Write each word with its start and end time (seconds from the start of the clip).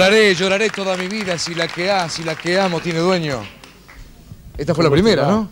Lloraré, 0.00 0.34
lloraré 0.34 0.70
toda 0.70 0.96
mi 0.96 1.08
vida 1.08 1.36
si 1.36 1.54
la 1.54 1.68
que 1.68 1.90
ha, 1.90 2.08
si 2.08 2.24
la 2.24 2.34
que 2.34 2.58
amo 2.58 2.80
tiene 2.80 3.00
dueño. 3.00 3.42
Esta 4.56 4.74
fue 4.74 4.82
la 4.82 4.88
¿Cómo 4.88 4.96
te 4.96 5.02
primera? 5.02 5.26
¿no? 5.28 5.50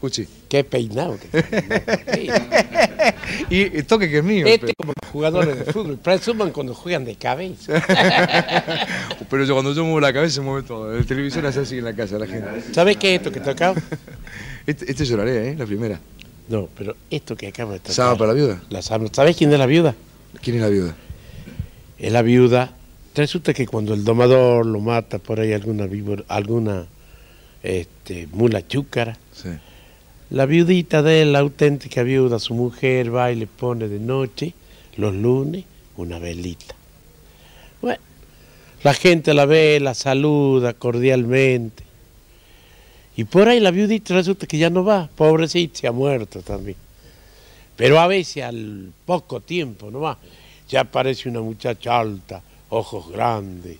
Cuchi. 0.00 0.26
Qué 0.48 0.64
peinado. 0.64 1.16
que- 1.16 1.28
Y 3.50 3.76
el 3.76 3.86
toque 3.86 4.10
que 4.10 4.18
es 4.18 4.24
mío. 4.24 4.46
Este 4.46 4.58
pero- 4.66 4.72
como 4.78 4.92
los 5.00 5.10
jugadores 5.12 5.58
de 5.64 5.72
fútbol, 5.72 5.96
presuman 5.98 6.50
cuando 6.50 6.74
juegan 6.74 7.04
de 7.04 7.14
cabeza. 7.14 7.72
Pero 9.30 9.44
yo 9.44 9.54
cuando 9.54 9.72
yo 9.72 9.84
muevo 9.84 10.00
la 10.00 10.12
cabeza 10.12 10.34
se 10.36 10.40
mueve 10.40 10.66
todo. 10.66 10.92
El 10.96 11.06
televisor 11.06 11.46
hace 11.46 11.60
así 11.60 11.78
en 11.78 11.84
la 11.84 11.94
casa 11.94 12.18
la 12.18 12.26
gente. 12.26 12.48
¿Sabes 12.72 12.96
qué 12.96 13.14
es 13.14 13.20
esto 13.20 13.30
que 13.30 13.38
tocaba? 13.40 13.80
Este, 14.66 14.90
este 14.90 15.04
lloraré, 15.04 15.50
¿eh? 15.50 15.56
La 15.58 15.66
primera. 15.66 16.00
No, 16.48 16.68
pero 16.76 16.96
esto 17.10 17.36
que 17.36 17.46
acabo 17.48 17.72
de 17.72 17.78
tocar. 17.80 17.94
¿Sama 17.94 18.16
para 18.16 18.28
la 18.28 18.34
viuda? 18.34 18.62
La 18.70 18.80
¿Sabes 18.82 19.36
quién 19.36 19.52
es 19.52 19.58
la 19.58 19.66
viuda? 19.66 19.94
¿Quién 20.42 20.56
es 20.56 20.62
la 20.62 20.68
viuda? 20.68 20.94
Es 21.98 22.10
la 22.12 22.22
viuda. 22.22 22.72
Resulta 23.14 23.54
que 23.54 23.66
cuando 23.66 23.94
el 23.94 24.04
domador 24.04 24.66
lo 24.66 24.80
mata 24.80 25.18
por 25.18 25.38
ahí 25.40 25.52
alguna 25.52 25.86
víbora- 25.86 26.24
alguna 26.28 26.86
este, 27.62 28.26
mula 28.32 28.66
chúcara, 28.66 29.16
Sí. 29.32 29.48
la 30.30 30.46
viudita 30.46 31.00
de 31.02 31.22
él, 31.22 31.32
la 31.32 31.38
auténtica 31.38 32.02
viuda, 32.02 32.38
su 32.38 32.54
mujer 32.54 33.14
va 33.14 33.30
y 33.32 33.36
le 33.36 33.46
pone 33.46 33.88
de 33.88 34.00
noche, 34.00 34.52
los 34.96 35.14
lunes, 35.14 35.64
una 35.96 36.18
velita. 36.18 36.74
Bueno, 37.80 38.00
la 38.82 38.94
gente 38.94 39.32
la 39.32 39.46
ve, 39.46 39.78
la 39.80 39.94
saluda 39.94 40.74
cordialmente. 40.74 41.84
Y 43.16 43.24
por 43.24 43.48
ahí 43.48 43.60
la 43.60 43.70
viudita 43.70 44.12
resulta 44.14 44.46
que 44.46 44.58
ya 44.58 44.70
no 44.70 44.84
va, 44.84 45.08
pobrecita, 45.14 45.78
se 45.80 45.86
ha 45.86 45.92
muerto 45.92 46.40
también. 46.42 46.76
Pero 47.76 48.00
a 48.00 48.08
veces 48.08 48.42
al 48.42 48.92
poco 49.06 49.40
tiempo 49.40 49.90
no 49.90 50.00
va, 50.00 50.18
ya 50.68 50.80
aparece 50.80 51.28
una 51.28 51.40
muchacha 51.40 51.98
alta, 51.98 52.42
ojos 52.74 53.08
grandes, 53.10 53.78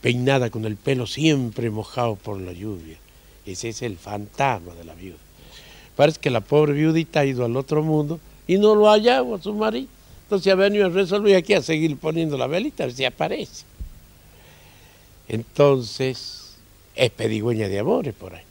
peinada 0.00 0.50
con 0.50 0.64
el 0.64 0.76
pelo 0.76 1.06
siempre 1.06 1.70
mojado 1.70 2.16
por 2.16 2.40
la 2.40 2.52
lluvia. 2.52 2.96
Ese 3.46 3.70
es 3.70 3.82
el 3.82 3.96
fantasma 3.96 4.74
de 4.74 4.84
la 4.84 4.94
viuda. 4.94 5.18
Parece 5.96 6.20
que 6.20 6.30
la 6.30 6.40
pobre 6.40 6.72
viudita 6.72 7.20
ha 7.20 7.24
ido 7.24 7.44
al 7.44 7.56
otro 7.56 7.82
mundo 7.82 8.18
y 8.46 8.58
no 8.58 8.74
lo 8.74 8.88
ha 8.88 8.94
hallado 8.94 9.34
a 9.34 9.42
su 9.42 9.54
marido. 9.54 9.88
Entonces 10.24 10.52
ha 10.52 10.56
venido 10.56 10.86
a 10.86 10.88
resolver 10.88 11.36
aquí 11.36 11.54
a 11.54 11.62
seguir 11.62 11.96
poniendo 11.96 12.36
la 12.38 12.46
velita, 12.46 12.84
a 12.84 12.86
ver 12.86 12.96
si 12.96 13.04
aparece. 13.04 13.64
Entonces, 15.28 16.54
es 16.94 17.10
pedigüeña 17.10 17.68
de 17.68 17.78
amores 17.78 18.14
por 18.14 18.34
ahí. 18.34 18.42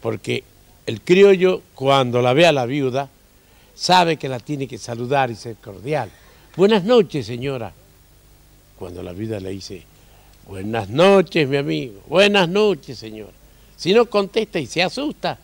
Porque 0.00 0.44
el 0.86 1.00
criollo, 1.02 1.62
cuando 1.74 2.22
la 2.22 2.32
ve 2.32 2.46
a 2.46 2.52
la 2.52 2.66
viuda, 2.66 3.08
sabe 3.74 4.16
que 4.16 4.28
la 4.28 4.40
tiene 4.40 4.66
que 4.66 4.78
saludar 4.78 5.30
y 5.30 5.34
ser 5.34 5.56
cordial. 5.56 6.10
Buenas 6.56 6.84
noches, 6.84 7.26
señora. 7.26 7.72
Cuando 8.82 9.04
la 9.04 9.12
viuda 9.12 9.38
le 9.38 9.50
dice, 9.50 9.84
buenas 10.48 10.88
noches, 10.88 11.48
mi 11.48 11.56
amigo. 11.56 12.00
Buenas 12.08 12.48
noches, 12.48 12.98
señora. 12.98 13.30
Si 13.76 13.92
no 13.92 14.06
contesta 14.06 14.58
y 14.58 14.66
se 14.66 14.82
asusta, 14.82 15.38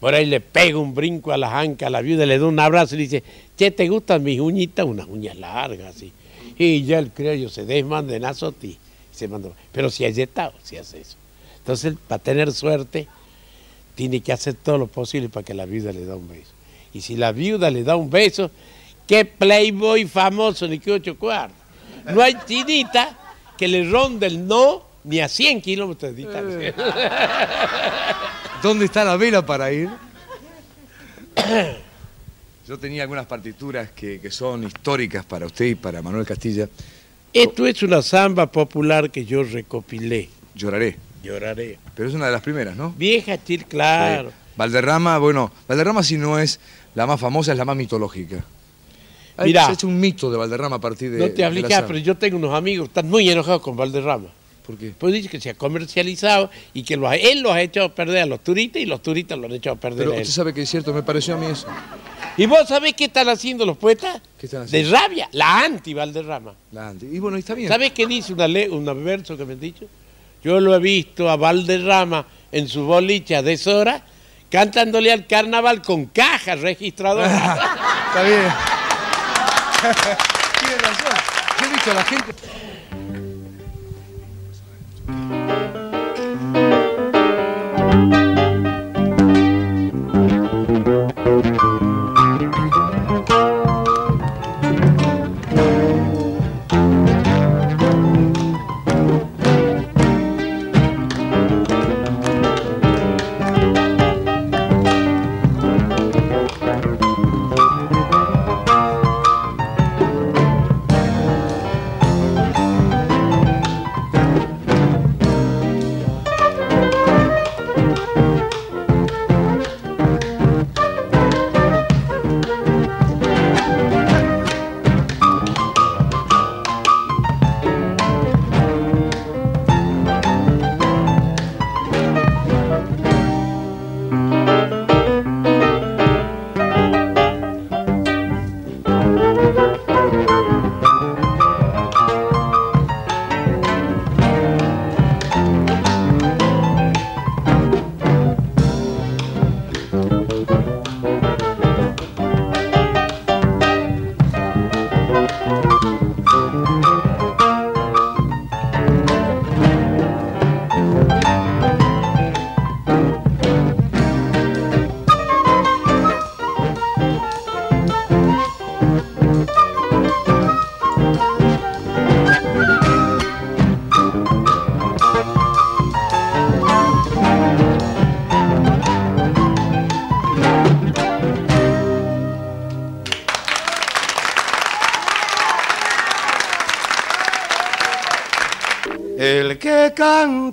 por 0.00 0.14
ahí 0.14 0.24
le 0.24 0.40
pega 0.40 0.78
un 0.78 0.94
brinco 0.94 1.32
a 1.32 1.36
la 1.36 1.60
anca 1.60 1.88
a 1.88 1.90
la 1.90 2.00
viuda, 2.00 2.24
le 2.24 2.38
da 2.38 2.46
un 2.46 2.58
abrazo 2.58 2.94
y 2.94 2.96
le 2.96 3.02
dice, 3.02 3.22
che, 3.54 3.70
¿te 3.70 3.86
gustan 3.86 4.22
mis 4.22 4.40
uñitas? 4.40 4.86
Unas 4.86 5.08
uñas 5.08 5.36
largas, 5.36 5.94
así. 5.94 6.10
Y 6.56 6.84
ya 6.84 7.00
el 7.00 7.10
criollo 7.10 7.50
se 7.50 7.66
desmanda 7.66 8.16
en 8.16 8.24
azoti 8.24 8.68
y 8.68 8.78
se 9.14 9.28
mandó. 9.28 9.54
Pero 9.70 9.90
si 9.90 10.06
hay 10.06 10.18
estado, 10.18 10.54
si 10.62 10.78
hace 10.78 11.02
eso. 11.02 11.18
Entonces, 11.58 11.96
para 12.08 12.22
tener 12.22 12.50
suerte, 12.50 13.08
tiene 13.94 14.22
que 14.22 14.32
hacer 14.32 14.54
todo 14.54 14.78
lo 14.78 14.86
posible 14.86 15.28
para 15.28 15.44
que 15.44 15.52
la 15.52 15.66
viuda 15.66 15.92
le 15.92 16.06
da 16.06 16.16
un 16.16 16.28
beso. 16.28 16.52
Y 16.94 17.02
si 17.02 17.14
la 17.14 17.32
viuda 17.32 17.70
le 17.70 17.84
da 17.84 17.94
un 17.94 18.08
beso, 18.08 18.50
qué 19.06 19.26
playboy 19.26 20.06
famoso 20.06 20.66
ni 20.66 20.78
qué 20.78 20.92
ocho 20.92 21.18
cuartos. 21.18 21.61
No 22.06 22.22
hay 22.22 22.36
chinita 22.46 23.18
que 23.56 23.68
le 23.68 23.88
ronde 23.88 24.26
el 24.26 24.46
no 24.46 24.84
ni 25.04 25.20
a 25.20 25.28
100 25.28 25.60
kilómetros 25.60 26.14
de 26.14 26.24
distancia. 26.24 26.74
¿Dónde 28.62 28.84
está 28.86 29.04
la 29.04 29.16
vela 29.16 29.44
para 29.44 29.72
ir? 29.72 29.88
Yo 32.66 32.78
tenía 32.78 33.02
algunas 33.02 33.26
partituras 33.26 33.90
que, 33.90 34.20
que 34.20 34.30
son 34.30 34.64
históricas 34.64 35.24
para 35.24 35.46
usted 35.46 35.64
y 35.64 35.74
para 35.74 36.00
Manuel 36.00 36.24
Castilla. 36.24 36.68
Esto 37.32 37.66
es 37.66 37.82
una 37.82 38.02
samba 38.02 38.46
popular 38.46 39.10
que 39.10 39.24
yo 39.24 39.42
recopilé. 39.42 40.28
Lloraré. 40.54 40.96
Lloraré. 41.22 41.78
Pero 41.94 42.08
es 42.08 42.14
una 42.14 42.26
de 42.26 42.32
las 42.32 42.42
primeras, 42.42 42.76
¿no? 42.76 42.94
Vieja 42.96 43.42
chil, 43.42 43.64
claro. 43.64 44.30
Sí. 44.30 44.36
Valderrama, 44.56 45.18
bueno, 45.18 45.50
Valderrama 45.66 46.02
si 46.02 46.18
no 46.18 46.38
es 46.38 46.60
la 46.94 47.06
más 47.06 47.18
famosa, 47.18 47.52
es 47.52 47.58
la 47.58 47.64
más 47.64 47.76
mitológica. 47.76 48.44
Ha 49.36 49.72
hecho 49.72 49.86
un 49.86 49.98
mito 49.98 50.30
de 50.30 50.36
Valderrama 50.36 50.76
a 50.76 50.80
partir 50.80 51.10
de. 51.10 51.18
no 51.18 51.26
te 51.30 51.42
de 51.42 51.60
samba. 51.68 51.86
pero 51.86 51.98
yo 51.98 52.16
tengo 52.16 52.36
unos 52.36 52.54
amigos 52.54 52.88
que 52.88 52.90
están 52.90 53.10
muy 53.10 53.28
enojados 53.28 53.62
con 53.62 53.76
Valderrama. 53.76 54.28
¿Por 54.66 54.76
qué? 54.76 54.92
Pues 54.96 55.12
dice 55.12 55.28
que 55.28 55.40
se 55.40 55.50
ha 55.50 55.54
comercializado 55.54 56.48
y 56.72 56.82
que 56.84 56.94
él 56.94 57.40
los 57.40 57.52
ha 57.52 57.60
echado 57.60 57.86
a 57.86 57.94
perder 57.94 58.22
a 58.22 58.26
los 58.26 58.40
turistas 58.44 58.80
y 58.80 58.86
los 58.86 59.02
turistas 59.02 59.36
los 59.38 59.50
han 59.50 59.56
echado 59.56 59.74
a 59.76 59.80
perder 59.80 59.98
Pero 59.98 60.12
a 60.12 60.14
él. 60.16 60.22
usted 60.22 60.34
sabe 60.34 60.54
que 60.54 60.62
es 60.62 60.70
cierto, 60.70 60.92
me 60.94 61.02
pareció 61.02 61.34
a 61.34 61.38
mí 61.38 61.46
eso. 61.46 61.66
¿Y 62.36 62.46
vos 62.46 62.66
sabés 62.68 62.94
qué 62.94 63.06
están 63.06 63.28
haciendo 63.28 63.66
los 63.66 63.76
poetas? 63.76 64.20
¿Qué 64.38 64.46
están 64.46 64.60
De 64.62 64.66
haciendo? 64.66 64.96
rabia, 64.96 65.28
la 65.32 65.64
anti-Valderrama. 65.64 66.54
La 66.70 66.88
anti- 66.90 67.06
Y 67.12 67.18
bueno, 67.18 67.36
está 67.36 67.54
bien. 67.54 67.68
¿Sabés 67.68 67.90
qué 67.92 68.06
dice 68.06 68.32
una 68.34 68.46
un 68.46 69.04
verso 69.04 69.36
que 69.36 69.44
me 69.44 69.54
han 69.54 69.60
dicho? 69.60 69.86
Yo 70.44 70.60
lo 70.60 70.74
he 70.74 70.78
visto 70.78 71.28
a 71.28 71.36
Valderrama 71.36 72.24
en 72.52 72.68
su 72.68 72.84
boliche 72.84 73.34
a 73.36 73.42
deshora 73.42 74.02
cantándole 74.48 75.10
al 75.12 75.26
carnaval 75.26 75.82
con 75.82 76.06
cajas 76.06 76.60
registradoras. 76.60 77.58
Está 78.08 78.22
bien. 78.22 78.71
Tiene 79.82 80.76
razón. 80.76 81.16
Yo 81.58 81.66
he 81.66 81.68
visto 81.70 81.92
la 81.92 82.04
gente. 82.04 82.34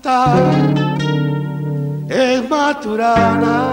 Canta 0.10 0.80
es 2.10 2.50
Maturana. 2.50 3.69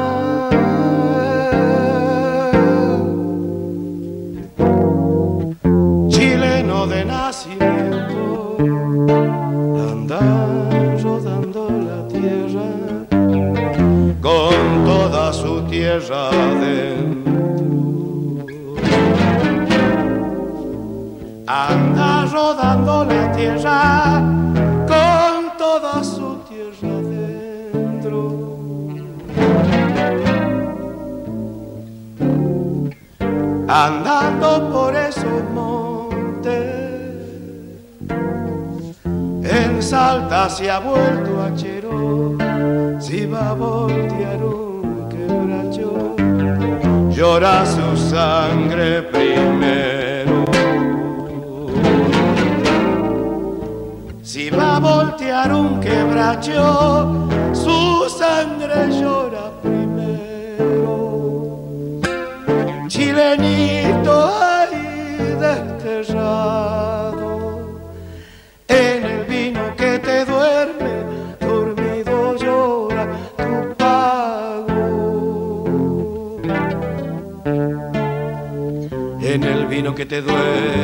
Que 79.96 80.04
te 80.04 80.20
duerme, 80.20 80.75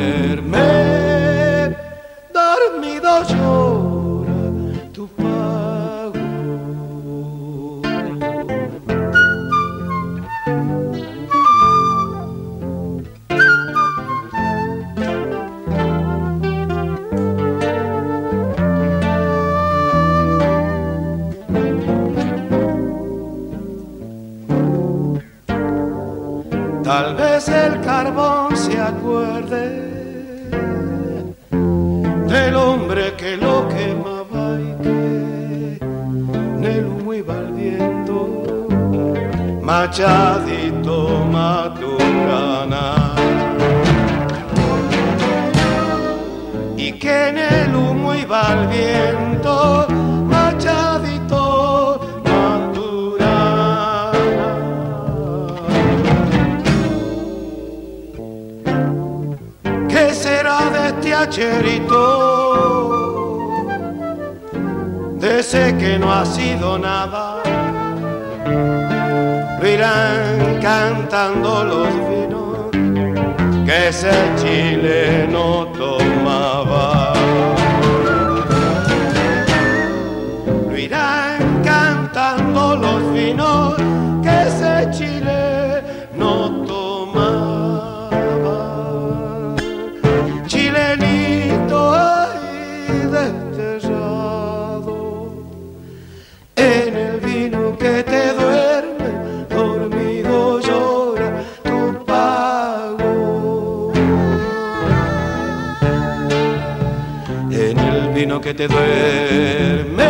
que 108.43 108.53
te 108.53 108.67
duerme, 108.67 110.03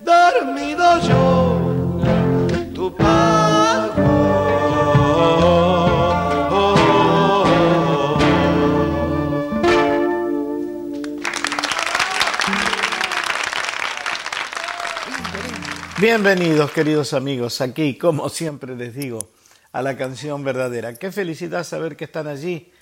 dormido 0.00 1.00
llora 1.02 2.16
tu 2.74 2.96
pago. 2.96 3.94
Bienvenidos 16.00 16.72
queridos 16.72 17.12
amigos, 17.12 17.60
aquí 17.60 17.96
como 17.96 18.28
siempre 18.28 18.74
les 18.74 18.96
digo, 18.96 19.28
a 19.70 19.80
la 19.80 19.96
canción 19.96 20.42
verdadera. 20.42 20.96
Qué 20.96 21.12
felicidad 21.12 21.62
saber 21.62 21.96
que 21.96 22.06
están 22.06 22.26
allí 22.26 22.72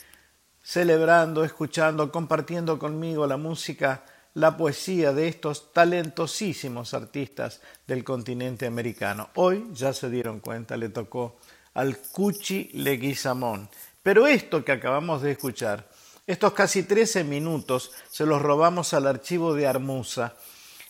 celebrando, 0.64 1.44
escuchando, 1.44 2.10
compartiendo 2.10 2.78
conmigo 2.78 3.26
la 3.26 3.36
música, 3.36 4.02
la 4.32 4.56
poesía 4.56 5.12
de 5.12 5.28
estos 5.28 5.72
talentosísimos 5.72 6.94
artistas 6.94 7.60
del 7.86 8.02
continente 8.02 8.66
americano. 8.66 9.28
Hoy, 9.34 9.68
ya 9.72 9.92
se 9.92 10.08
dieron 10.08 10.40
cuenta, 10.40 10.76
le 10.78 10.88
tocó 10.88 11.36
al 11.74 11.98
Cuchi 11.98 12.70
Leguizamón. 12.72 13.68
Pero 14.02 14.26
esto 14.26 14.64
que 14.64 14.72
acabamos 14.72 15.20
de 15.22 15.32
escuchar, 15.32 15.88
estos 16.26 16.54
casi 16.54 16.82
13 16.82 17.24
minutos, 17.24 17.92
se 18.10 18.24
los 18.24 18.40
robamos 18.40 18.94
al 18.94 19.06
archivo 19.06 19.52
de 19.52 19.66
Armusa. 19.66 20.34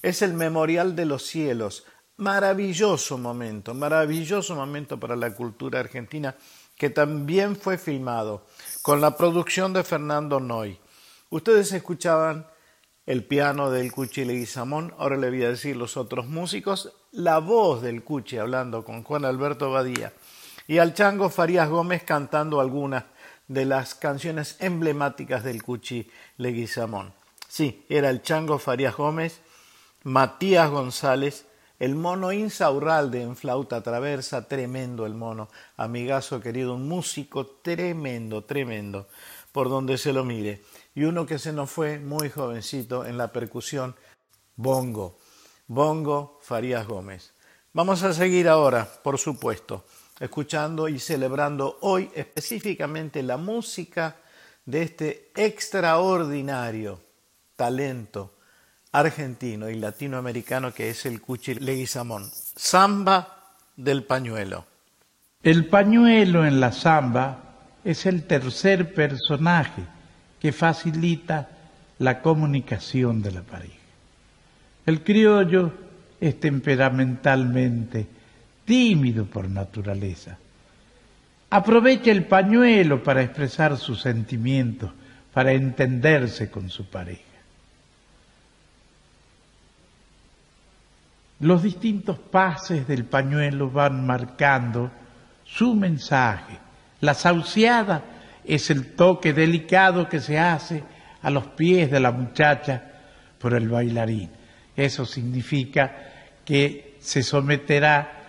Es 0.02 0.22
el 0.22 0.34
Memorial 0.34 0.94
de 0.94 1.06
los 1.06 1.26
Cielos. 1.26 1.84
Maravilloso 2.16 3.18
momento, 3.18 3.74
maravilloso 3.74 4.54
momento 4.54 5.00
para 5.00 5.16
la 5.16 5.34
cultura 5.34 5.80
argentina, 5.80 6.36
que 6.76 6.90
también 6.90 7.56
fue 7.56 7.76
filmado 7.76 8.46
con 8.84 9.00
la 9.00 9.16
producción 9.16 9.72
de 9.72 9.82
Fernando 9.82 10.40
Noy. 10.40 10.78
Ustedes 11.30 11.72
escuchaban 11.72 12.46
el 13.06 13.24
piano 13.24 13.70
del 13.70 13.90
Cuchi 13.90 14.26
Leguizamón, 14.26 14.94
ahora 14.98 15.16
le 15.16 15.30
voy 15.30 15.42
a 15.42 15.48
decir 15.48 15.74
los 15.74 15.96
otros 15.96 16.26
músicos, 16.26 16.92
la 17.10 17.38
voz 17.38 17.80
del 17.80 18.04
Cuchi 18.04 18.36
hablando 18.36 18.84
con 18.84 19.02
Juan 19.02 19.24
Alberto 19.24 19.70
Badía 19.70 20.12
y 20.68 20.76
al 20.76 20.92
Chango 20.92 21.30
Farías 21.30 21.70
Gómez 21.70 22.02
cantando 22.02 22.60
algunas 22.60 23.04
de 23.48 23.64
las 23.64 23.94
canciones 23.94 24.58
emblemáticas 24.58 25.42
del 25.44 25.62
Cuchi 25.62 26.10
Leguizamón. 26.36 27.14
Sí, 27.48 27.86
era 27.88 28.10
el 28.10 28.20
Chango 28.20 28.58
Farías 28.58 28.98
Gómez, 28.98 29.40
Matías 30.02 30.68
González, 30.68 31.46
el 31.78 31.94
mono 31.96 32.32
Insaurralde 32.32 33.22
en 33.22 33.36
flauta 33.36 33.82
traversa, 33.82 34.46
tremendo 34.46 35.06
el 35.06 35.14
mono, 35.14 35.48
amigazo 35.76 36.40
querido, 36.40 36.74
un 36.74 36.88
músico 36.88 37.46
tremendo, 37.46 38.44
tremendo, 38.44 39.08
por 39.52 39.68
donde 39.68 39.98
se 39.98 40.12
lo 40.12 40.24
mire. 40.24 40.62
Y 40.94 41.04
uno 41.04 41.26
que 41.26 41.38
se 41.38 41.52
nos 41.52 41.70
fue 41.70 41.98
muy 41.98 42.30
jovencito 42.30 43.04
en 43.04 43.18
la 43.18 43.32
percusión, 43.32 43.96
Bongo, 44.56 45.18
Bongo 45.66 46.38
Farías 46.42 46.86
Gómez. 46.86 47.32
Vamos 47.72 48.04
a 48.04 48.12
seguir 48.12 48.48
ahora, 48.48 48.88
por 49.02 49.18
supuesto, 49.18 49.84
escuchando 50.20 50.88
y 50.88 51.00
celebrando 51.00 51.78
hoy 51.80 52.08
específicamente 52.14 53.20
la 53.24 53.36
música 53.36 54.16
de 54.64 54.82
este 54.82 55.32
extraordinario 55.34 57.00
talento 57.56 58.33
argentino 58.94 59.68
y 59.68 59.74
latinoamericano 59.74 60.72
que 60.72 60.88
es 60.88 61.04
el 61.04 61.20
Cuchi 61.20 61.54
Leguizamón. 61.54 62.30
Samba 62.32 63.56
del 63.76 64.04
pañuelo. 64.04 64.66
El 65.42 65.66
pañuelo 65.66 66.46
en 66.46 66.60
la 66.60 66.70
samba 66.70 67.56
es 67.82 68.06
el 68.06 68.22
tercer 68.22 68.94
personaje 68.94 69.82
que 70.38 70.52
facilita 70.52 71.48
la 71.98 72.22
comunicación 72.22 73.20
de 73.20 73.32
la 73.32 73.42
pareja. 73.42 73.74
El 74.86 75.02
criollo 75.02 75.72
es 76.20 76.38
temperamentalmente 76.38 78.06
tímido 78.64 79.26
por 79.26 79.48
naturaleza. 79.50 80.38
Aprovecha 81.50 82.12
el 82.12 82.26
pañuelo 82.26 83.02
para 83.02 83.22
expresar 83.22 83.76
sus 83.76 84.02
sentimientos, 84.02 84.92
para 85.32 85.52
entenderse 85.52 86.48
con 86.48 86.70
su 86.70 86.86
pareja. 86.86 87.33
Los 91.44 91.62
distintos 91.62 92.18
pases 92.18 92.88
del 92.88 93.04
pañuelo 93.04 93.70
van 93.70 94.06
marcando 94.06 94.90
su 95.44 95.74
mensaje. 95.74 96.56
La 97.02 97.12
sauciada 97.12 98.02
es 98.46 98.70
el 98.70 98.94
toque 98.94 99.34
delicado 99.34 100.08
que 100.08 100.20
se 100.20 100.38
hace 100.38 100.82
a 101.20 101.28
los 101.28 101.48
pies 101.48 101.90
de 101.90 102.00
la 102.00 102.12
muchacha 102.12 102.82
por 103.38 103.52
el 103.52 103.68
bailarín. 103.68 104.30
Eso 104.74 105.04
significa 105.04 105.92
que 106.46 106.96
se 106.98 107.22
someterá 107.22 108.22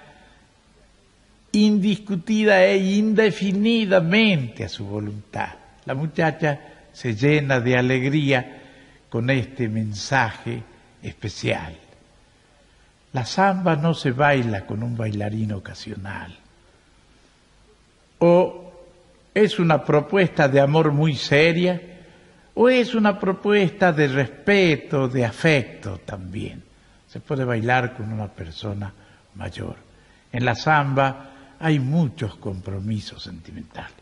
indiscutida 1.54 2.66
e 2.66 2.76
indefinidamente 2.76 4.66
a 4.66 4.68
su 4.68 4.86
voluntad. 4.86 5.54
La 5.86 5.94
muchacha 5.94 6.60
se 6.92 7.16
llena 7.16 7.62
de 7.62 7.78
alegría 7.78 8.62
con 9.10 9.30
este 9.30 9.70
mensaje 9.70 10.64
especial. 11.02 11.85
La 13.16 13.26
samba 13.26 13.78
no 13.78 13.94
se 13.94 14.12
baila 14.12 14.66
con 14.66 14.84
un 14.84 14.98
bailarín 14.98 15.54
ocasional. 15.54 16.36
O 18.20 18.74
es 19.34 19.58
una 19.58 19.86
propuesta 19.86 20.50
de 20.50 20.60
amor 20.60 20.92
muy 20.92 21.16
seria, 21.16 21.82
o 22.56 22.68
es 22.68 22.94
una 22.94 23.18
propuesta 23.18 23.94
de 23.94 24.10
respeto, 24.10 25.08
de 25.08 25.24
afecto 25.24 26.02
también. 26.04 26.62
Se 27.08 27.22
puede 27.22 27.46
bailar 27.46 27.96
con 27.96 28.12
una 28.12 28.28
persona 28.28 28.92
mayor. 29.36 29.78
En 30.34 30.44
la 30.44 30.54
samba 30.54 31.56
hay 31.58 31.80
muchos 31.80 32.36
compromisos 32.36 33.24
sentimentales. 33.24 33.96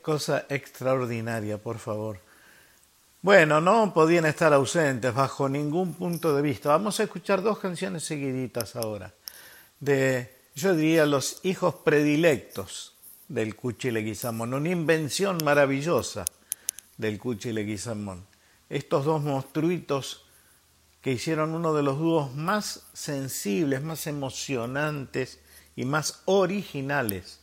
Cosa 0.00 0.46
extraordinaria, 0.48 1.58
por 1.58 1.78
favor. 1.78 2.20
Bueno, 3.22 3.60
no 3.60 3.92
podían 3.92 4.26
estar 4.26 4.52
ausentes 4.52 5.14
bajo 5.14 5.48
ningún 5.48 5.94
punto 5.94 6.34
de 6.34 6.42
vista. 6.42 6.70
Vamos 6.70 7.00
a 7.00 7.02
escuchar 7.02 7.42
dos 7.42 7.58
canciones 7.58 8.04
seguiditas 8.04 8.76
ahora, 8.76 9.12
de, 9.78 10.34
yo 10.54 10.74
diría, 10.74 11.04
los 11.04 11.40
hijos 11.42 11.74
predilectos 11.84 12.96
del 13.28 13.56
Cuchi 13.56 13.90
Leguizamón, 13.90 14.54
una 14.54 14.70
invención 14.70 15.38
maravillosa 15.44 16.24
del 16.96 17.18
Cuchi 17.18 17.52
Leguizamón. 17.52 18.24
Estos 18.68 19.04
dos 19.04 19.22
monstruitos 19.22 20.24
que 21.02 21.12
hicieron 21.12 21.54
uno 21.54 21.74
de 21.74 21.82
los 21.82 21.98
dúos 21.98 22.34
más 22.34 22.86
sensibles, 22.92 23.82
más 23.82 24.06
emocionantes 24.06 25.40
y 25.76 25.84
más 25.84 26.22
originales 26.24 27.39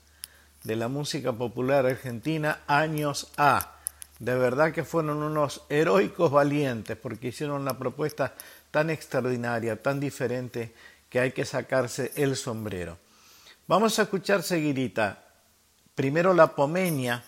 de 0.67 0.75
la 0.75 0.89
música 0.89 1.32
popular 1.32 1.86
argentina 1.86 2.60
años 2.67 3.32
A. 3.38 3.77
De 4.19 4.36
verdad 4.36 4.73
que 4.73 4.84
fueron 4.84 5.23
unos 5.23 5.62
heroicos 5.69 6.30
valientes 6.30 6.97
porque 6.97 7.30
hicieron 7.30 7.62
una 7.62 7.77
propuesta 7.77 8.36
tan 8.69 8.89
extraordinaria, 8.89 9.82
tan 9.82 10.01
diferente, 10.01 10.73
que 11.10 11.21
hay 11.21 11.32
que 11.32 11.45
sacarse 11.45 12.12
el 12.17 12.36
sombrero. 12.36 12.97
Vamos 13.65 13.97
a 13.97 14.01
escuchar 14.03 14.43
seguidita 14.43 15.23
primero 15.95 16.34
la 16.34 16.53
Pomeña 16.53 17.23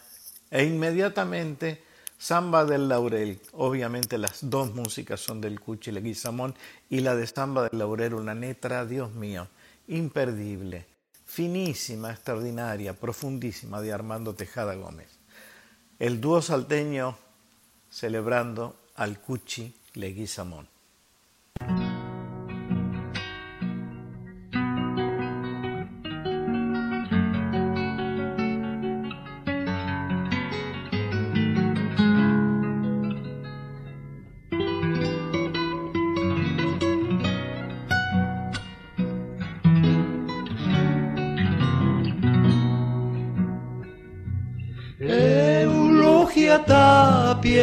e 0.51 0.65
inmediatamente 0.65 1.81
Samba 2.17 2.65
del 2.65 2.89
Laurel. 2.89 3.39
Obviamente 3.53 4.17
las 4.17 4.49
dos 4.49 4.75
músicas 4.75 5.21
son 5.21 5.39
del 5.39 5.61
Cuchi 5.61 5.91
Leguizamón 5.91 6.55
y 6.89 6.99
la 6.99 7.15
de 7.15 7.25
Samba 7.25 7.69
del 7.69 7.79
Laurel, 7.79 8.15
una 8.15 8.35
letra, 8.35 8.85
Dios 8.85 9.13
mío, 9.13 9.47
imperdible 9.87 10.98
finísima, 11.29 12.09
extraordinaria, 12.11 12.99
profundísima 12.99 13.81
de 13.81 13.93
Armando 13.93 14.33
Tejada 14.33 14.73
Gómez. 14.73 15.19
El 15.99 16.19
dúo 16.19 16.41
salteño 16.41 17.17
celebrando 17.91 18.75
al 18.95 19.21
Cuchi 19.21 19.71
Leguizamón. 19.93 20.67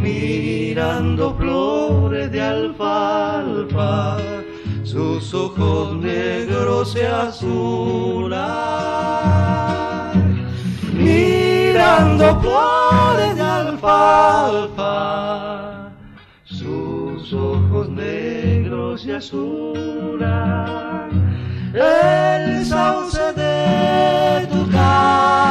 mirando 0.00 1.34
flores 1.34 2.30
de 2.32 2.40
alfalfa, 2.40 4.16
sus 4.82 5.34
ojos 5.34 5.96
negros 5.96 6.92
se 6.92 7.06
azulan, 7.06 8.42
mirando 10.92 12.40
flores 12.40 13.36
de 13.36 13.42
alfalfa, 13.42 14.82
sus 16.44 17.32
ojos 17.32 17.88
negros 17.88 19.02
se 19.02 19.16
azulan 19.16 20.82
el 21.74 22.64
sauce 22.66 23.32
de 23.32 24.46
tu 24.50 24.70
casa 24.70 25.41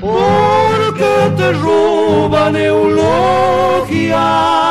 Porque 0.00 1.32
te 1.36 1.52
roban 1.54 2.54
eulogia 2.56 4.67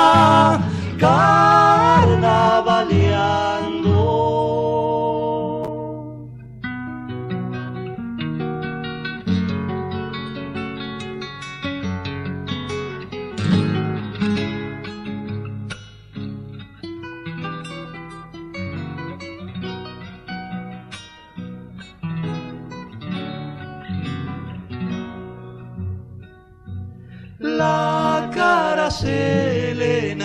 se 28.89 29.75
le 29.75 30.15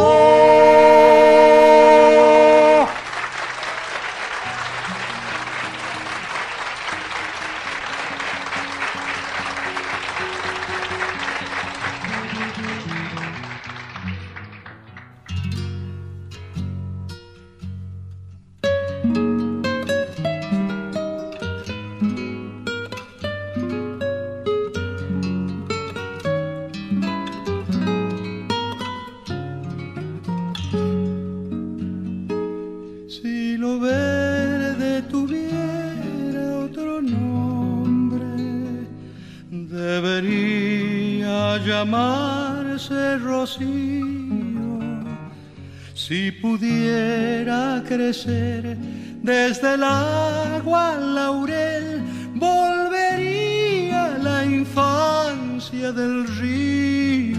Crecer 48.12 48.78
desde 49.24 49.76
el 49.76 49.84
agua 49.84 50.95
al 50.95 51.15
laurel, 51.15 52.04
volvería 52.36 54.17
la 54.21 54.43
infancia 54.43 55.93
del 55.93 56.28
río. 56.39 57.38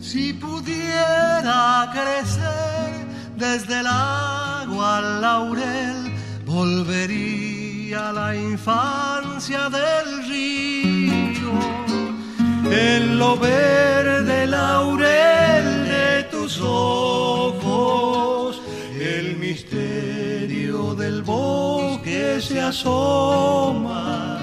Si 0.00 0.34
pudiera 0.34 1.90
crecer 1.94 2.92
desde 3.38 3.80
el 3.80 3.86
agua 3.86 4.98
al 4.98 5.22
laurel, 5.22 6.12
volvería 6.44 8.12
la 8.12 8.36
infancia 8.36 9.70
del 9.70 10.28
río. 10.28 11.52
En 12.70 13.18
lo 13.18 13.38
verde 13.38 14.46
laurel 14.46 15.31
se 22.42 22.60
asoma 22.60 24.38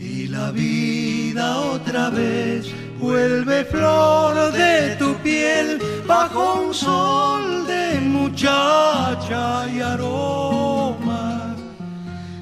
y 0.00 0.26
la 0.28 0.50
vida 0.50 1.60
otra 1.60 2.08
vez 2.08 2.72
vuelve 2.98 3.64
flor 3.66 4.34
de 4.52 4.96
tu 4.96 5.14
piel 5.16 5.78
bajo 6.06 6.62
un 6.62 6.72
sol 6.72 7.66
de 7.66 8.00
muchacha 8.00 9.68
y 9.68 9.80
aroma. 9.80 11.54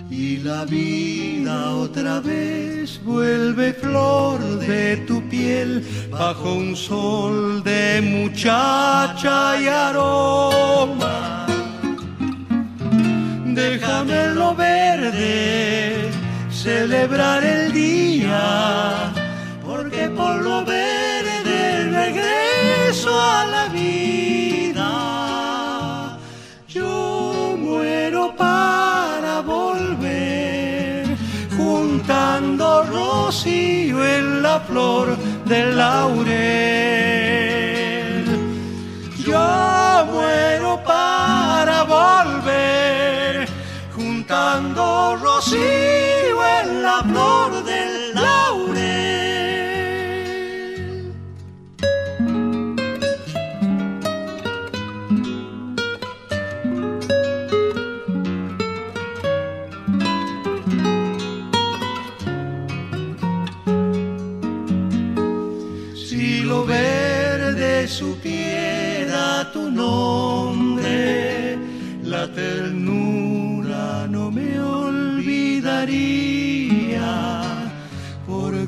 Y 0.09 0.37
la 0.38 0.64
vida 0.64 1.75
otra 1.75 2.20
vez 2.20 3.03
vuelve 3.03 3.72
flor 3.72 4.38
de 4.61 4.98
tu 5.09 5.20
piel 5.29 5.85
bajo 6.11 6.55
un 6.55 6.77
sol 6.77 7.64
de 7.64 8.01
muchacha 8.01 9.61
y 9.61 9.66
aroma. 9.66 11.12
Déjame 13.62 14.20
lo 14.35 14.57
verde 14.57 16.11
celebrar 16.51 17.44
el 17.44 17.72
día, 17.72 19.12
porque 19.64 20.09
por 20.09 20.35
lo 20.42 20.64
verde 20.64 21.88
regreso 21.90 23.11
a 23.20 23.44
la 23.55 23.68
vida. 23.68 24.88
Yo 26.66 27.55
muero 27.57 28.35
para 28.37 29.40
volver, 29.42 31.16
juntando 31.57 32.83
rocío 32.83 34.05
en 34.05 34.42
la 34.42 34.59
flor 34.59 35.16
del 35.44 35.77
laurel. 35.77 36.83
Yo 39.25 40.05
muero 40.12 40.83
para 40.85 41.85
volver, 41.85 43.02
juntando 44.33 45.16
rocío 45.16 45.59
en 46.62 46.83
la 46.83 47.03
flor 47.03 47.62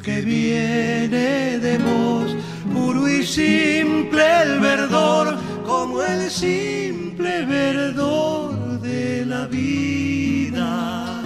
porque 0.05 0.21
viene 0.21 1.59
de 1.61 1.79
vos 1.79 2.37
puro 2.75 3.09
y 3.09 3.25
simple 3.25 4.43
el 4.43 4.61
verdor, 4.61 5.35
como 5.65 6.03
el 6.03 6.31
simple 6.31 7.47
verdor 7.47 8.81
de 8.83 9.25
la 9.25 9.47
vida, 9.47 11.23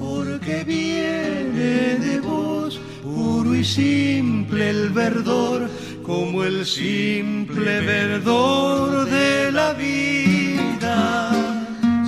porque 0.00 0.64
viene 0.64 1.98
de 1.98 2.20
vos 2.20 2.80
puro 3.02 3.54
y 3.54 3.62
simple 3.62 4.70
el 4.70 4.88
verdor, 4.90 5.68
como 6.02 6.42
el 6.42 6.64
simple 6.64 7.80
verdor 7.82 9.04
de 9.10 9.52
la 9.52 9.74
vida. 9.74 11.32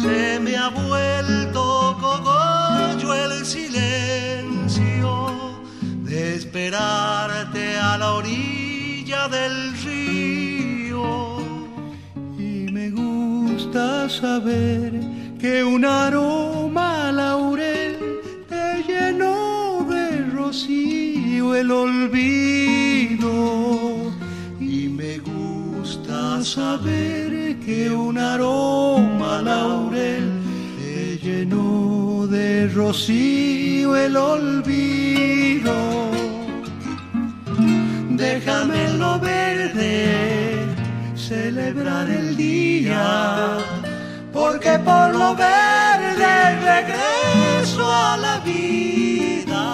Se 0.00 0.40
me 0.40 0.56
ha 0.56 0.68
vuelto 0.70 1.07
esperarte 6.78 7.76
a 7.76 7.98
la 7.98 8.14
orilla 8.14 9.28
del 9.28 9.72
río. 9.84 11.38
Y 12.38 12.70
me 12.70 12.90
gusta 12.90 14.08
saber 14.08 15.00
que 15.40 15.64
un 15.64 15.84
aroma 15.84 17.10
laurel 17.10 17.96
te 18.48 18.84
llenó 18.86 19.84
de 19.90 20.24
rocío 20.30 21.56
el 21.56 21.70
olvido. 21.70 23.30
Y 24.60 24.88
me 24.88 25.18
gusta 25.18 26.44
saber 26.44 27.58
que 27.58 27.90
un 27.90 28.18
aroma 28.18 29.42
laurel 29.42 30.30
te 30.78 31.18
llenó 31.18 32.26
de 32.28 32.68
rocío 32.68 33.96
el 33.96 34.16
olvido. 34.16 36.17
Déjame 38.18 38.90
lo 38.94 39.20
verde 39.20 40.66
celebrar 41.14 42.10
el 42.10 42.36
día, 42.36 43.58
porque 44.32 44.76
por 44.80 45.14
lo 45.14 45.36
verde 45.36 46.58
regreso 46.72 47.84
a 47.88 48.16
la 48.16 48.40
vida. 48.40 49.64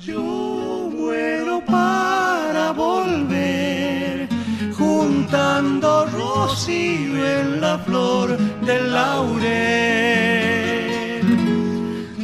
Yo 0.00 0.90
muero 0.92 1.64
para 1.64 2.72
volver, 2.72 4.28
juntando 4.76 6.06
rocío 6.06 7.24
en 7.38 7.60
la 7.60 7.78
flor 7.78 8.36
del 8.66 8.92
laurel. 8.92 9.54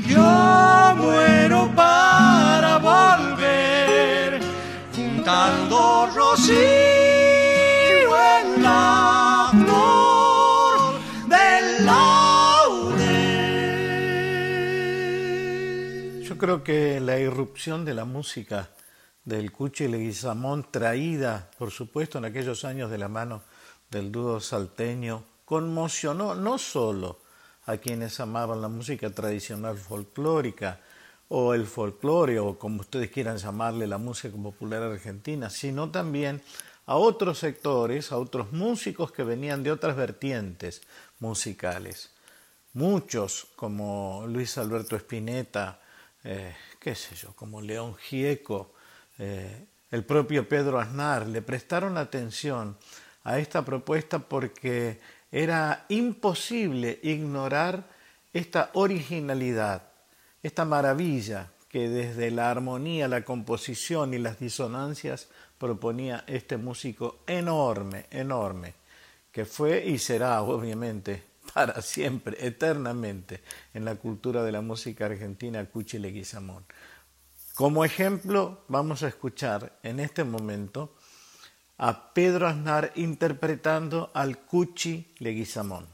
Yo 0.09 0.95
muero 0.97 1.40
en 8.17 8.63
la 8.63 9.51
del 11.29 11.87
laurel. 11.87 13.01
Yo 16.23 16.37
creo 16.37 16.63
que 16.63 17.01
la 17.01 17.19
irrupción 17.19 17.87
de 17.87 17.95
la 17.95 18.05
música 18.05 18.69
del 19.25 19.51
Cuchi 19.53 19.89
Leguizamón, 19.89 20.67
traída, 20.71 21.51
por 21.59 21.71
supuesto, 21.71 22.19
en 22.19 22.27
aquellos 22.27 22.65
años 22.65 22.91
de 22.91 22.99
la 22.99 23.09
mano 23.09 23.43
del 23.91 24.13
dúo 24.13 24.41
salteño, 24.41 25.25
conmocionó 25.47 26.35
no 26.35 26.59
solo 26.59 27.19
a 27.65 27.79
quienes 27.79 28.21
amaban 28.21 28.61
la 28.61 28.69
música 28.69 29.11
tradicional 29.11 29.79
folclórica 29.79 30.81
o 31.33 31.55
el 31.55 31.67
folclore 31.67 32.41
o 32.41 32.59
como 32.59 32.81
ustedes 32.81 33.11
quieran 33.11 33.39
llamarle 33.39 33.87
la 33.87 33.99
música 33.99 34.37
popular 34.37 34.83
argentina, 34.83 35.49
sino 35.49 35.91
también 35.91 36.43
a 36.87 36.97
otros 36.97 37.39
sectores, 37.39 38.11
a 38.11 38.19
otros 38.19 38.53
músicos 38.53 39.13
que 39.13 39.23
venían 39.23 39.63
de 39.63 39.71
otras 39.71 39.95
vertientes 39.95 40.83
musicales. 41.21 42.11
Muchos, 42.73 43.47
como 43.55 44.25
Luis 44.27 44.59
Alberto 44.59 44.97
Spinetta, 44.97 45.81
eh, 46.25 46.55
qué 46.81 46.97
sé 46.97 47.15
yo, 47.15 47.33
como 47.35 47.61
León 47.61 47.95
Gieco, 47.95 48.75
eh, 49.19 49.67
el 49.93 50.05
propio 50.05 50.49
Pedro 50.49 50.81
Aznar, 50.81 51.29
le 51.29 51.43
prestaron 51.43 51.97
atención 51.97 52.77
a 53.23 53.39
esta 53.39 53.65
propuesta 53.65 54.19
porque 54.19 54.99
era 55.31 55.85
imposible 55.91 56.99
ignorar 57.05 57.89
esta 58.33 58.71
originalidad, 58.75 59.90
esta 60.43 60.65
maravilla 60.65 61.51
que 61.69 61.89
desde 61.89 62.31
la 62.31 62.51
armonía, 62.51 63.07
la 63.07 63.25
composición 63.25 64.13
y 64.13 64.19
las 64.19 64.41
disonancias 64.41 65.29
proponía 65.59 66.25
este 66.27 66.57
músico 66.57 67.21
enorme, 67.27 68.07
enorme, 68.11 68.75
que 69.31 69.45
fue 69.45 69.85
y 69.87 69.99
será 69.99 70.43
obviamente 70.43 71.23
para 71.55 71.81
siempre, 71.83 72.37
eternamente, 72.45 73.43
en 73.75 73.85
la 73.85 73.95
cultura 73.95 74.43
de 74.43 74.53
la 74.53 74.63
música 74.63 75.07
argentina, 75.07 75.65
Cuchi 75.67 75.99
Leguizamón. 75.99 76.65
Como 77.55 77.85
ejemplo, 77.85 78.65
vamos 78.69 79.03
a 79.03 79.09
escuchar 79.09 79.79
en 79.83 80.01
este 80.01 80.25
momento 80.25 80.95
a 81.79 82.13
Pedro 82.13 82.49
Aznar 82.49 82.93
interpretando 82.97 84.11
al 84.15 84.39
Cuchi 84.39 85.15
Leguizamón. 85.19 85.87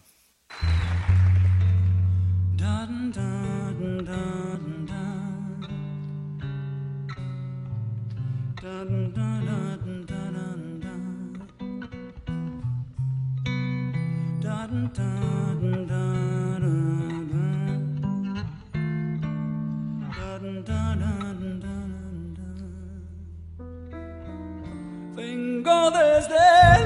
Vengo 25.17 25.91
desde 25.91 26.37
el 26.79 26.86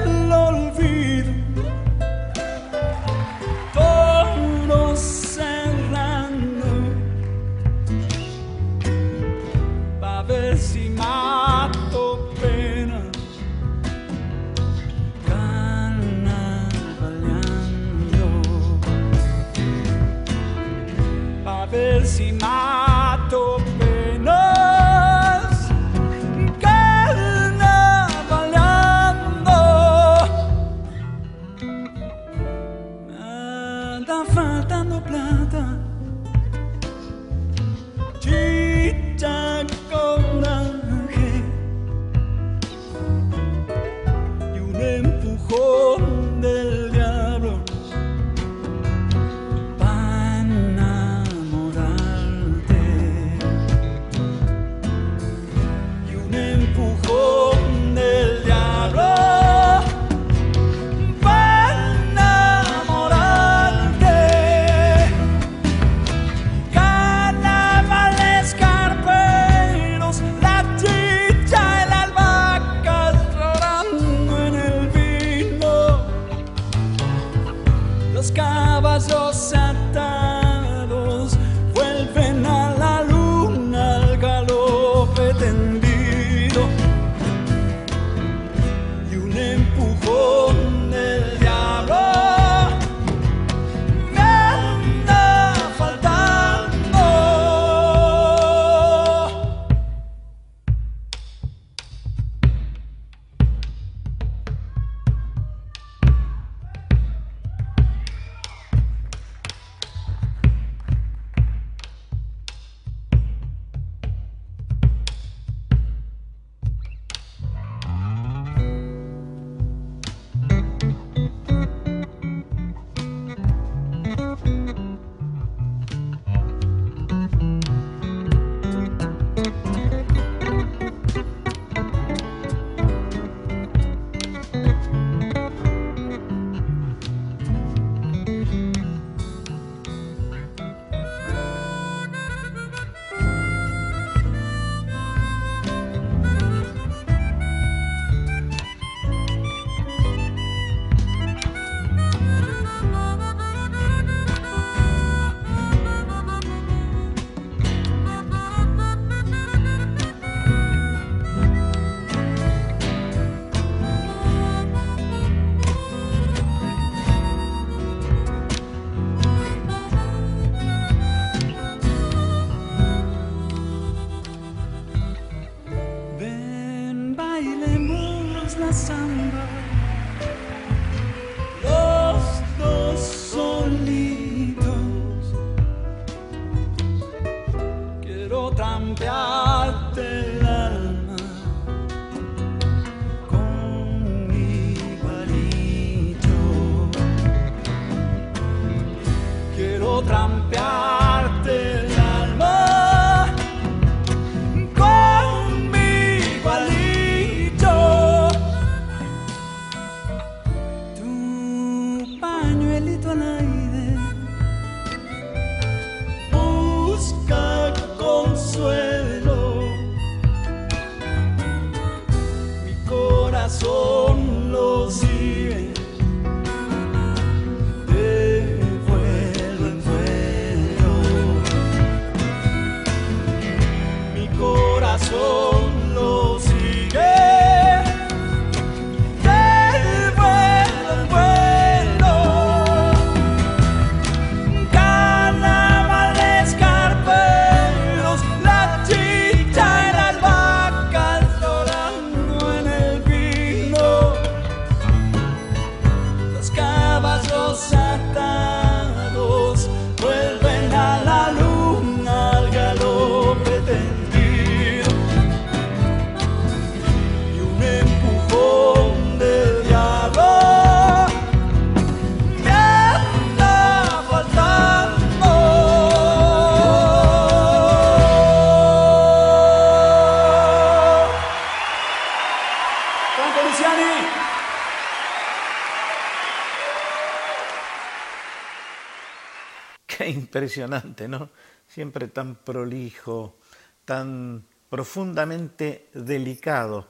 impresionante, 290.31 291.09
¿no? 291.09 291.29
Siempre 291.67 292.07
tan 292.07 292.35
prolijo, 292.35 293.35
tan 293.83 294.45
profundamente 294.69 295.89
delicado 295.93 296.87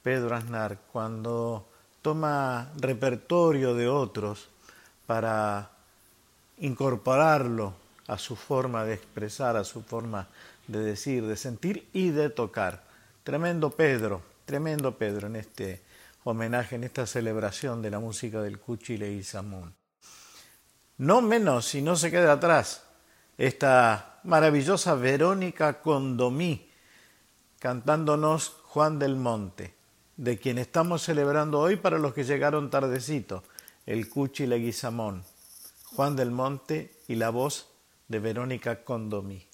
Pedro 0.00 0.36
Aznar 0.36 0.78
cuando 0.92 1.68
toma 2.02 2.70
repertorio 2.76 3.74
de 3.74 3.88
otros 3.88 4.48
para 5.06 5.72
incorporarlo 6.58 7.74
a 8.06 8.16
su 8.16 8.36
forma 8.36 8.84
de 8.84 8.94
expresar, 8.94 9.56
a 9.56 9.64
su 9.64 9.82
forma 9.82 10.28
de 10.68 10.78
decir, 10.78 11.26
de 11.26 11.36
sentir 11.36 11.88
y 11.92 12.10
de 12.10 12.30
tocar. 12.30 12.84
Tremendo 13.24 13.70
Pedro, 13.70 14.22
tremendo 14.44 14.96
Pedro 14.96 15.26
en 15.26 15.36
este 15.36 15.82
homenaje, 16.22 16.76
en 16.76 16.84
esta 16.84 17.06
celebración 17.06 17.82
de 17.82 17.90
la 17.90 17.98
música 17.98 18.40
del 18.40 18.60
Cuchi 18.60 18.96
Leguizamón. 18.98 19.74
No 20.98 21.22
menos, 21.22 21.66
si 21.66 21.82
no 21.82 21.96
se 21.96 22.12
queda 22.12 22.34
atrás, 22.34 22.83
esta 23.38 24.20
maravillosa 24.24 24.94
Verónica 24.94 25.80
Condomí 25.80 26.70
cantándonos 27.58 28.56
Juan 28.64 28.98
del 28.98 29.16
Monte, 29.16 29.74
de 30.16 30.38
quien 30.38 30.58
estamos 30.58 31.02
celebrando 31.02 31.60
hoy 31.60 31.76
para 31.76 31.98
los 31.98 32.12
que 32.12 32.24
llegaron 32.24 32.68
tardecito, 32.68 33.42
el 33.86 34.08
Cuchi 34.08 34.46
Leguizamón, 34.46 35.24
Juan 35.94 36.14
del 36.14 36.30
Monte 36.30 36.92
y 37.08 37.14
la 37.14 37.30
voz 37.30 37.68
de 38.08 38.18
Verónica 38.18 38.84
Condomí. 38.84 39.46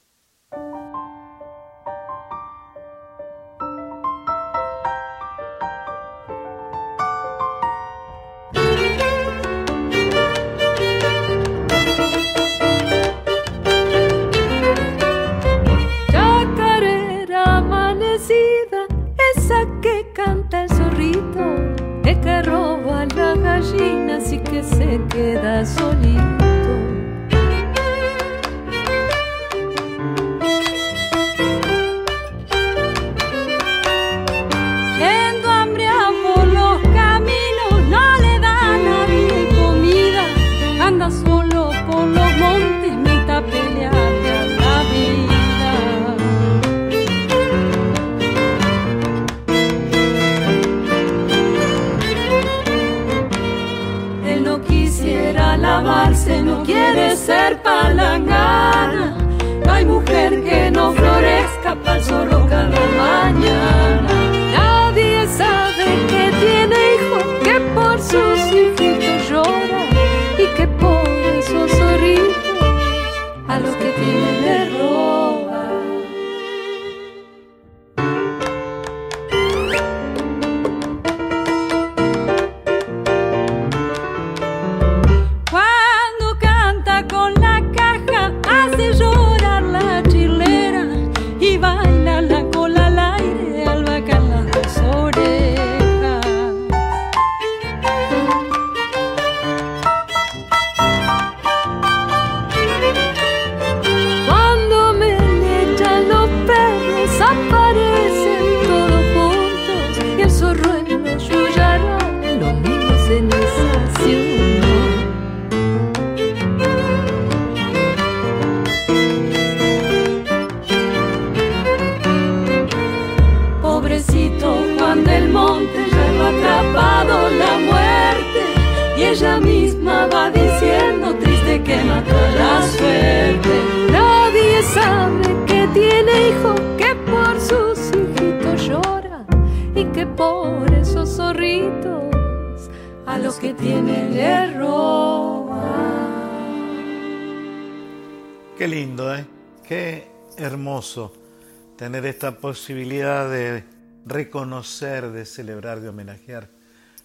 Esta 152.21 152.39
posibilidad 152.39 153.31
de 153.31 153.65
reconocer, 154.05 155.11
de 155.11 155.25
celebrar, 155.25 155.81
de 155.81 155.89
homenajear 155.89 156.51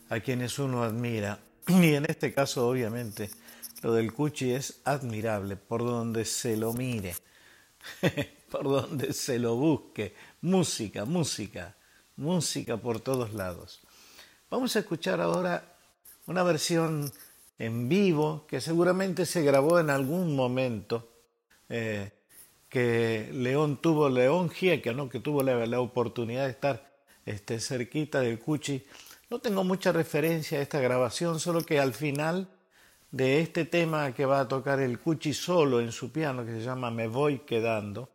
a 0.09 0.19
quienes 0.19 0.59
uno 0.59 0.83
admira. 0.83 1.39
Y 1.69 1.93
en 1.93 2.03
este 2.03 2.33
caso, 2.33 2.67
obviamente, 2.67 3.29
lo 3.81 3.93
del 3.93 4.11
Cuchi 4.11 4.51
es 4.51 4.81
admirable 4.83 5.55
por 5.55 5.85
donde 5.85 6.25
se 6.25 6.57
lo 6.57 6.73
mire, 6.73 7.15
por 8.51 8.65
donde 8.65 9.13
se 9.13 9.39
lo 9.39 9.55
busque. 9.55 10.13
Música, 10.41 11.05
música, 11.05 11.73
música 12.17 12.75
por 12.75 12.99
todos 12.99 13.33
lados. 13.33 13.79
Vamos 14.49 14.75
a 14.75 14.79
escuchar 14.79 15.21
ahora 15.21 15.77
una 16.25 16.43
versión 16.43 17.09
en 17.57 17.87
vivo 17.87 18.45
que 18.49 18.59
seguramente 18.59 19.25
se 19.25 19.43
grabó 19.43 19.79
en 19.79 19.91
algún 19.91 20.35
momento 20.35 21.09
eh, 21.69 22.11
que 22.75 23.29
León 23.31 23.77
tuvo, 23.77 24.09
León 24.09 24.49
Gieca, 24.49 24.91
¿no? 24.91 25.07
que 25.07 25.21
tuvo 25.21 25.41
la, 25.41 25.65
la 25.65 25.79
oportunidad 25.79 26.43
de 26.43 26.51
estar 26.51 26.91
este, 27.25 27.61
cerquita 27.61 28.19
del 28.19 28.37
Cuchi. 28.37 28.85
No 29.29 29.39
tengo 29.39 29.63
mucha 29.63 29.93
referencia 29.93 30.59
a 30.59 30.61
esta 30.61 30.81
grabación, 30.81 31.39
solo 31.39 31.61
que 31.61 31.79
al 31.79 31.93
final 31.93 32.49
de 33.11 33.39
este 33.39 33.63
tema 33.63 34.13
que 34.13 34.25
va 34.25 34.41
a 34.41 34.49
tocar 34.49 34.81
el 34.81 34.99
Cuchi 34.99 35.33
solo 35.33 35.79
en 35.79 35.93
su 35.93 36.11
piano, 36.11 36.45
que 36.45 36.51
se 36.51 36.63
llama 36.63 36.91
Me 36.91 37.07
voy 37.07 37.39
quedando, 37.39 38.09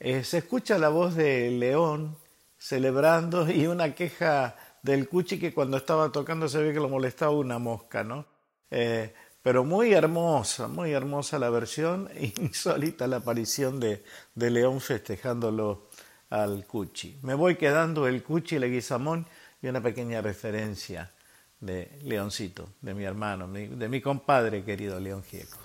eh, 0.00 0.24
se 0.24 0.38
escucha 0.38 0.78
la 0.78 0.88
voz 0.88 1.14
de 1.14 1.50
León 1.50 2.16
celebrando 2.56 3.50
y 3.50 3.66
una 3.66 3.94
queja 3.94 4.56
del 4.80 5.10
Cuchi 5.10 5.38
que 5.38 5.52
cuando 5.52 5.76
estaba 5.76 6.10
tocando 6.10 6.48
se 6.48 6.62
ve 6.62 6.72
que 6.72 6.80
lo 6.80 6.88
molestaba 6.88 7.32
una 7.32 7.58
mosca, 7.58 8.02
¿no? 8.02 8.24
Eh, 8.70 9.12
pero 9.46 9.62
muy 9.62 9.92
hermosa, 9.92 10.66
muy 10.66 10.90
hermosa 10.90 11.38
la 11.38 11.50
versión, 11.50 12.10
insólita 12.40 13.06
la 13.06 13.18
aparición 13.18 13.78
de, 13.78 14.02
de 14.34 14.50
León 14.50 14.80
festejándolo 14.80 15.86
al 16.30 16.66
Cuchi. 16.66 17.20
Me 17.22 17.34
voy 17.34 17.54
quedando 17.54 18.08
el 18.08 18.24
Cuchi 18.24 18.58
Leguizamón 18.58 19.24
y 19.62 19.68
una 19.68 19.80
pequeña 19.80 20.20
referencia 20.20 21.12
de 21.60 21.96
Leoncito, 22.02 22.70
de 22.80 22.94
mi 22.94 23.04
hermano, 23.04 23.46
de 23.46 23.88
mi 23.88 24.00
compadre 24.00 24.64
querido 24.64 24.98
León 24.98 25.22
Gieco. 25.22 25.58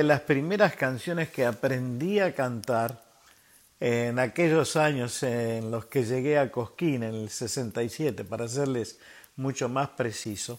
De 0.00 0.04
las 0.04 0.22
primeras 0.22 0.76
canciones 0.76 1.28
que 1.28 1.44
aprendí 1.44 2.20
a 2.20 2.34
cantar 2.34 3.04
en 3.78 4.18
aquellos 4.18 4.74
años 4.76 5.22
en 5.22 5.70
los 5.70 5.84
que 5.84 6.04
llegué 6.04 6.38
a 6.38 6.50
Cosquín, 6.50 7.02
en 7.02 7.14
el 7.14 7.28
67, 7.28 8.24
para 8.24 8.48
serles 8.48 8.98
mucho 9.36 9.68
más 9.68 9.90
preciso, 9.90 10.58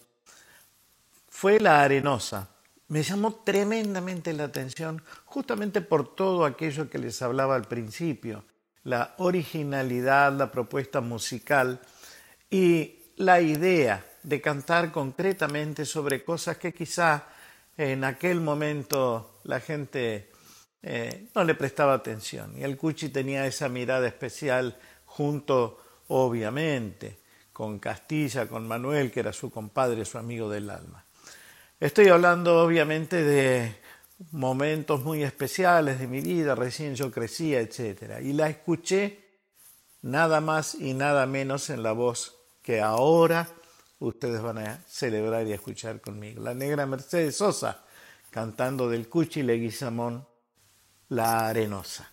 fue 1.28 1.60
la 1.60 1.82
arenosa. 1.82 2.50
Me 2.90 3.02
llamó 3.02 3.34
tremendamente 3.34 4.32
la 4.32 4.44
atención 4.44 5.02
justamente 5.26 5.82
por 5.82 6.14
todo 6.16 6.46
aquello 6.46 6.88
que 6.88 7.00
les 7.00 7.20
hablaba 7.24 7.56
al 7.56 7.68
principio, 7.68 8.44
la 8.84 9.16
originalidad, 9.18 10.34
la 10.34 10.52
propuesta 10.52 11.02
musical 11.02 11.80
y 12.48 13.00
la 13.16 13.42
idea 13.42 14.06
de 14.22 14.40
cantar 14.40 14.92
concretamente 14.92 15.84
sobre 15.84 16.24
cosas 16.24 16.58
que 16.58 16.76
quizá 16.76 17.24
en 17.78 18.04
aquel 18.04 18.42
momento 18.42 19.40
la 19.44 19.60
gente 19.60 20.32
eh, 20.84 21.28
no 21.36 21.44
le 21.44 21.56
prestaba 21.56 21.94
atención. 21.94 22.58
Y 22.58 22.64
el 22.64 22.78
Cuchi 22.78 23.10
tenía 23.10 23.46
esa 23.46 23.70
mirada 23.70 24.08
especial 24.08 24.78
junto, 25.06 25.80
obviamente, 26.08 27.20
con 27.54 27.80
Castilla, 27.80 28.48
con 28.48 28.68
Manuel, 28.68 29.12
que 29.12 29.20
era 29.20 29.34
su 29.34 29.52
compadre, 29.52 30.06
su 30.06 30.18
amigo 30.18 30.50
del 30.50 30.70
alma. 30.70 31.06
Estoy 31.80 32.08
hablando, 32.10 32.64
obviamente, 32.64 33.24
de 33.24 33.76
momentos 34.32 35.04
muy 35.04 35.24
especiales 35.24 36.00
de 36.00 36.08
mi 36.08 36.22
vida, 36.22 36.56
recién 36.56 36.96
yo 36.96 37.12
crecía, 37.12 37.60
etc. 37.60 38.22
Y 38.22 38.34
la 38.34 38.50
escuché 38.50 39.20
nada 40.02 40.42
más 40.42 40.76
y 40.76 40.94
nada 40.94 41.26
menos 41.26 41.70
en 41.70 41.84
la 41.84 41.92
voz 41.92 42.38
que 42.62 42.82
ahora 42.82 43.48
ustedes 44.02 44.42
van 44.42 44.58
a 44.58 44.84
celebrar 44.88 45.48
y 45.48 45.54
escuchar 45.54 46.02
conmigo. 46.02 46.44
La 46.44 46.54
negra 46.54 46.86
Mercedes 46.86 47.38
Sosa 47.38 47.86
cantando 48.30 48.90
del 48.90 49.08
Cuchi 49.08 49.44
Leguizamón 49.44 50.28
la. 51.10 51.48
Arenosa, 51.50 52.12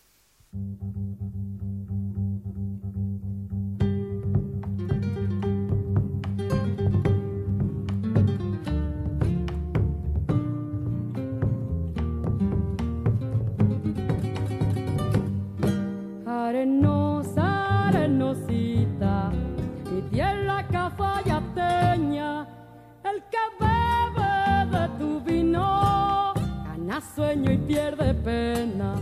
sueño 27.01 27.53
y 27.53 27.59
pierde 27.59 28.15
pena. 28.15 28.95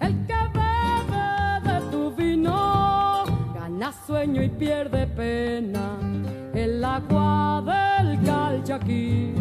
El 0.00 0.26
que 0.26 0.40
bebe 0.54 1.72
de 1.72 1.80
tu 1.90 2.10
vino, 2.14 3.24
gana 3.54 3.92
sueño 4.06 4.42
y 4.42 4.48
pierde 4.48 5.06
pena. 5.06 5.98
El 6.54 6.84
agua 6.84 7.62
del 7.64 8.20
calchaquí, 8.22 9.34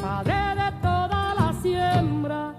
padre 0.00 0.54
de 0.54 0.72
toda 0.80 1.34
la 1.34 1.52
siembra, 1.60 2.54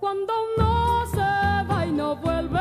cuando 0.00 0.32
uno 0.56 1.04
se 1.10 1.66
va 1.70 1.86
y 1.86 1.92
no 1.92 2.16
vuelve, 2.16 2.58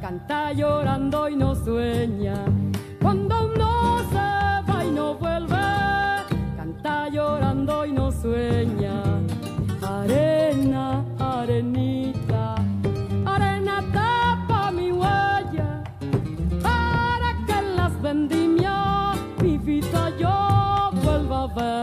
canta 0.00 0.52
llorando 0.52 1.28
y 1.28 1.36
no 1.36 1.54
sueña. 1.54 2.36
Cuando 3.02 3.52
uno 3.54 3.98
se 4.10 4.72
va 4.72 4.84
y 4.84 4.90
no 4.90 5.14
vuelve, 5.14 5.56
canta 6.56 7.08
llorando 7.10 7.84
y 7.84 7.92
no 7.92 8.10
sueña. 8.10 8.87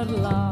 Vuelva 0.06 0.30
a 0.30 0.45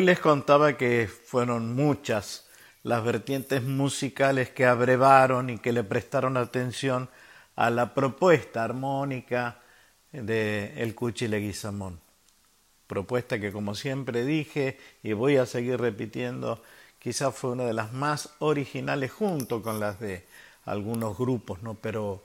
Les 0.00 0.18
contaba 0.18 0.78
que 0.78 1.08
fueron 1.08 1.74
muchas 1.74 2.48
las 2.84 3.04
vertientes 3.04 3.62
musicales 3.62 4.48
que 4.48 4.64
abrevaron 4.64 5.50
y 5.50 5.58
que 5.58 5.72
le 5.72 5.84
prestaron 5.84 6.38
atención 6.38 7.10
a 7.54 7.68
la 7.68 7.92
propuesta 7.92 8.64
armónica 8.64 9.60
de 10.10 10.72
El 10.78 10.94
Cuchi 10.94 11.28
Leguizamón. 11.28 12.00
Propuesta 12.86 13.38
que, 13.38 13.52
como 13.52 13.74
siempre 13.74 14.24
dije 14.24 14.78
y 15.02 15.12
voy 15.12 15.36
a 15.36 15.44
seguir 15.44 15.78
repitiendo, 15.78 16.62
quizás 16.98 17.34
fue 17.34 17.50
una 17.50 17.64
de 17.64 17.74
las 17.74 17.92
más 17.92 18.30
originales 18.38 19.12
junto 19.12 19.62
con 19.62 19.80
las 19.80 20.00
de 20.00 20.24
algunos 20.64 21.18
grupos, 21.18 21.62
¿no? 21.62 21.74
pero 21.74 22.24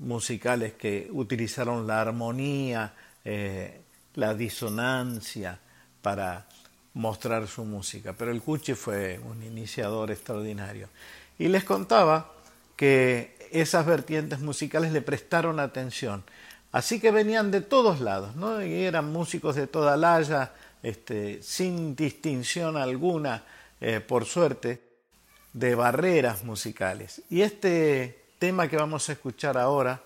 musicales 0.00 0.72
que 0.72 1.08
utilizaron 1.12 1.86
la 1.86 2.00
armonía, 2.00 2.94
eh, 3.24 3.80
la 4.14 4.34
disonancia 4.34 5.60
para 6.02 6.48
mostrar 6.96 7.46
su 7.46 7.64
música. 7.64 8.14
Pero 8.14 8.30
el 8.30 8.42
Cuchi 8.42 8.74
fue 8.74 9.20
un 9.22 9.42
iniciador 9.42 10.10
extraordinario. 10.10 10.88
Y 11.38 11.48
les 11.48 11.62
contaba 11.62 12.32
que 12.74 13.36
esas 13.52 13.84
vertientes 13.86 14.40
musicales 14.40 14.92
le 14.92 15.02
prestaron 15.02 15.60
atención. 15.60 16.24
Así 16.72 16.98
que 16.98 17.10
venían 17.10 17.50
de 17.50 17.60
todos 17.60 18.00
lados, 18.00 18.34
¿no? 18.34 18.60
Eran 18.60 19.12
músicos 19.12 19.56
de 19.56 19.66
toda 19.66 19.96
la 19.96 20.16
haya, 20.16 20.52
este, 20.82 21.42
sin 21.42 21.94
distinción 21.94 22.76
alguna, 22.76 23.44
eh, 23.80 24.00
por 24.00 24.24
suerte, 24.24 24.82
de 25.52 25.74
barreras 25.74 26.44
musicales. 26.44 27.22
Y 27.28 27.42
este 27.42 28.24
tema 28.38 28.68
que 28.68 28.76
vamos 28.76 29.08
a 29.08 29.12
escuchar 29.12 29.58
ahora, 29.58 30.02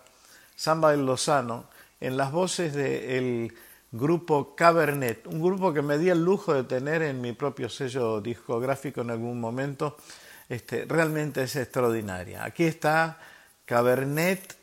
Samba 0.56 0.90
del 0.90 1.06
Lozano, 1.06 1.66
en 2.00 2.16
las 2.16 2.32
voces 2.32 2.74
del 2.74 3.52
grupo 3.92 4.54
Cabernet, 4.54 5.26
un 5.26 5.42
grupo 5.42 5.72
que 5.72 5.82
me 5.82 5.98
di 5.98 6.08
el 6.10 6.24
lujo 6.24 6.54
de 6.54 6.64
tener 6.64 7.02
en 7.02 7.20
mi 7.20 7.32
propio 7.32 7.68
sello 7.68 8.20
discográfico 8.20 9.00
en 9.00 9.10
algún 9.10 9.40
momento, 9.40 9.96
este, 10.48 10.84
realmente 10.84 11.42
es 11.42 11.56
extraordinaria. 11.56 12.44
Aquí 12.44 12.64
está 12.64 13.18
Cabernet 13.64 14.56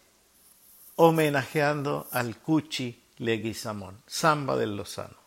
homenajeando 0.95 2.07
al 2.11 2.37
Cuchi 2.37 3.03
Leguizamón, 3.17 4.01
Samba 4.05 4.55
del 4.55 4.75
Lozano. 4.75 5.17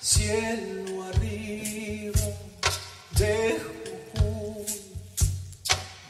Cielo 0.00 1.02
arriba 1.04 1.23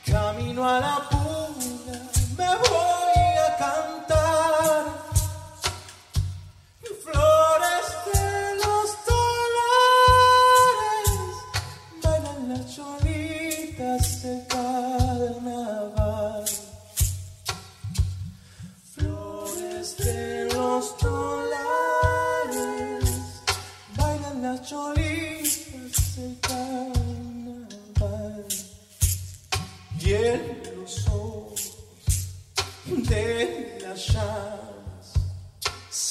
Camino 0.04 0.68
a 0.68 0.80
la 0.80 1.08
puna, 1.10 2.10
me 2.36 2.46
voy. 2.68 3.03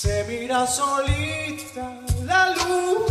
Se 0.04 0.26
mira 0.26 0.68
solita 0.68 1.97
la 2.26 2.49
luna, 2.58 3.03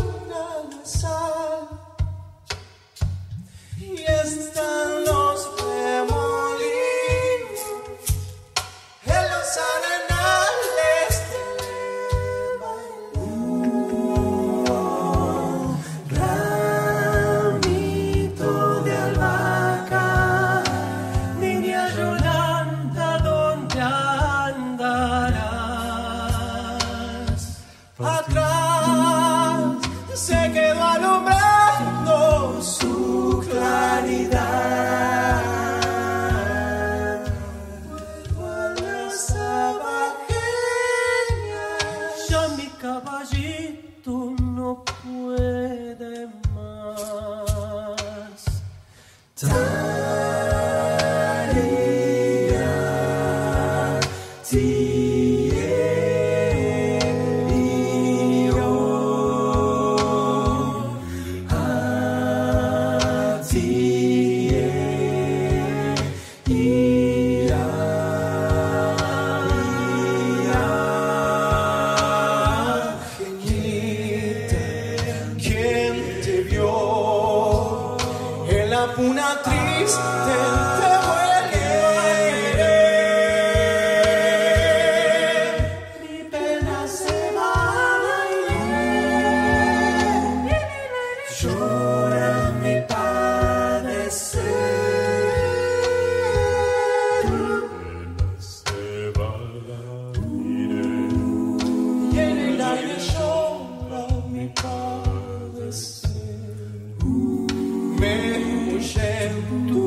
tu 109.69 109.82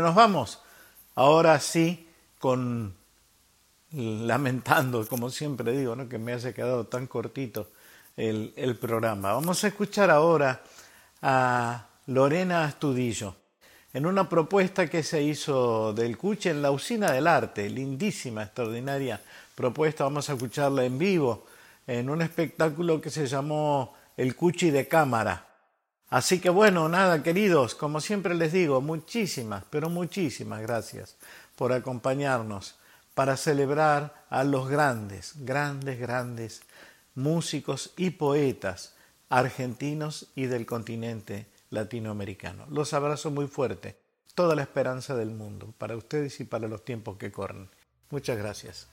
Nos 0.00 0.14
vamos. 0.14 0.60
Ahora 1.14 1.58
sí, 1.60 2.08
con 2.38 2.94
lamentando, 3.92 5.06
como 5.06 5.30
siempre 5.30 5.72
digo, 5.72 5.96
que 6.08 6.18
me 6.18 6.32
haya 6.32 6.52
quedado 6.52 6.86
tan 6.86 7.06
cortito 7.06 7.68
el, 8.16 8.52
el 8.56 8.76
programa. 8.76 9.34
Vamos 9.34 9.62
a 9.64 9.68
escuchar 9.68 10.10
ahora 10.10 10.62
a 11.20 11.86
Lorena 12.06 12.64
Astudillo 12.64 13.36
en 13.92 14.06
una 14.06 14.28
propuesta 14.28 14.88
que 14.88 15.02
se 15.02 15.22
hizo 15.22 15.92
del 15.92 16.16
Cuche 16.16 16.50
en 16.50 16.62
la 16.62 16.70
Usina 16.70 17.12
del 17.12 17.26
Arte, 17.26 17.68
lindísima, 17.68 18.44
extraordinaria 18.44 19.20
propuesta. 19.54 20.04
Vamos 20.04 20.30
a 20.30 20.32
escucharla 20.32 20.84
en 20.84 20.98
vivo 20.98 21.46
en 21.86 22.08
un 22.08 22.22
espectáculo 22.22 23.00
que 23.00 23.10
se 23.10 23.26
llamó 23.26 23.94
El 24.16 24.34
Cuchi 24.34 24.70
de 24.70 24.88
Cámara. 24.88 25.51
Así 26.12 26.40
que 26.40 26.50
bueno, 26.50 26.90
nada, 26.90 27.22
queridos, 27.22 27.74
como 27.74 27.98
siempre 27.98 28.34
les 28.34 28.52
digo, 28.52 28.82
muchísimas, 28.82 29.64
pero 29.70 29.88
muchísimas 29.88 30.60
gracias 30.60 31.16
por 31.56 31.72
acompañarnos 31.72 32.74
para 33.14 33.38
celebrar 33.38 34.26
a 34.28 34.44
los 34.44 34.68
grandes, 34.68 35.32
grandes, 35.38 35.98
grandes 35.98 36.60
músicos 37.14 37.94
y 37.96 38.10
poetas 38.10 38.94
argentinos 39.30 40.26
y 40.34 40.44
del 40.44 40.66
continente 40.66 41.46
latinoamericano. 41.70 42.66
Los 42.68 42.92
abrazo 42.92 43.30
muy 43.30 43.46
fuerte, 43.46 43.96
toda 44.34 44.54
la 44.54 44.60
esperanza 44.60 45.16
del 45.16 45.30
mundo, 45.30 45.72
para 45.78 45.96
ustedes 45.96 46.40
y 46.40 46.44
para 46.44 46.68
los 46.68 46.84
tiempos 46.84 47.16
que 47.16 47.32
corren. 47.32 47.70
Muchas 48.10 48.36
gracias. 48.36 48.91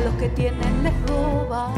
A 0.00 0.04
los 0.04 0.14
que 0.14 0.28
tienen 0.30 0.82
les 0.82 0.94
roba. 1.08 1.72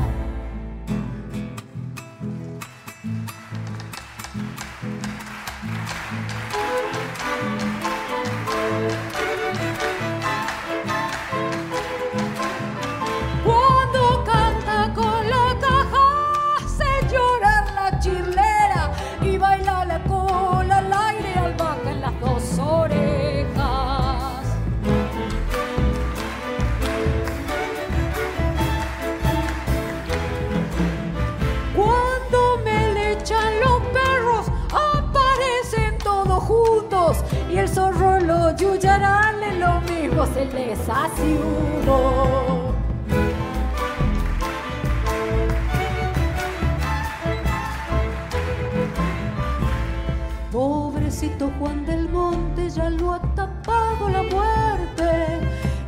Mismo 40.45 40.77
se. 41.17 41.39
Pobrecito 50.51 51.51
Juan 51.59 51.87
del 51.87 52.09
Monte 52.09 52.69
ya 52.71 52.91
lo 52.91 53.15
ha 53.15 53.21
tapado 53.35 54.09
la 54.09 54.23
muerte 54.23 55.41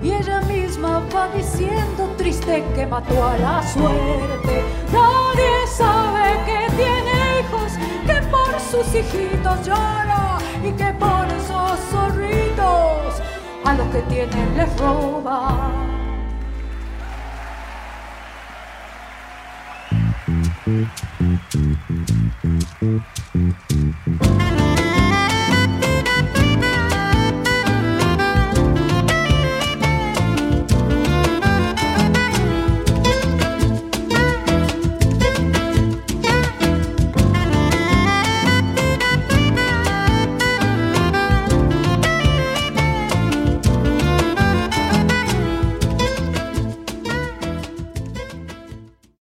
y 0.02 0.12
ella 0.12 0.40
misma 0.42 1.02
va 1.14 1.28
diciendo 1.28 2.09
triste 2.16 2.64
que 2.74 2.86
mató 2.86 3.24
a 3.24 3.36
la 3.38 3.62
suerte. 3.62 4.64
Nadie 4.92 5.66
sabe 5.66 6.38
que 6.46 6.74
tiene 6.76 7.40
hijos, 7.40 7.72
que 8.07 8.26
por 8.28 8.61
sus 8.61 8.94
hijitos 8.94 9.66
llora 9.66 10.38
y 10.62 10.72
que 10.72 10.92
por 10.94 11.26
esos 11.26 11.78
zorritos 11.90 13.22
a 13.64 13.74
los 13.74 13.86
que 13.88 14.02
tienen 14.02 14.56
les 14.56 14.80
roba. 14.80 15.70